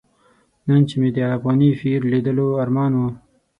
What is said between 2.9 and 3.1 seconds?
و.